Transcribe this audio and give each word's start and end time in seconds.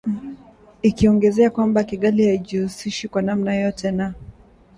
ikiongezea 0.81 1.49
kwamba 1.49 1.83
Kigali 1.83 2.27
haijihusishi 2.27 3.07
kwa 3.07 3.21
namna 3.21 3.53
yoyote 3.55 3.91
na 3.91 4.13